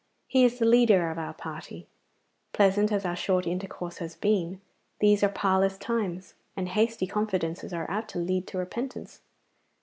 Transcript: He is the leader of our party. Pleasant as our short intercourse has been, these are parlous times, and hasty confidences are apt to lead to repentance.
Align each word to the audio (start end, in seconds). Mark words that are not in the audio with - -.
He 0.25 0.43
is 0.43 0.57
the 0.57 0.65
leader 0.65 1.11
of 1.11 1.19
our 1.19 1.35
party. 1.35 1.87
Pleasant 2.53 2.91
as 2.91 3.05
our 3.05 3.15
short 3.15 3.45
intercourse 3.45 3.99
has 3.99 4.15
been, 4.15 4.59
these 4.97 5.21
are 5.21 5.29
parlous 5.29 5.77
times, 5.77 6.33
and 6.57 6.69
hasty 6.69 7.05
confidences 7.05 7.71
are 7.71 7.87
apt 7.87 8.09
to 8.09 8.17
lead 8.17 8.47
to 8.47 8.57
repentance. 8.57 9.21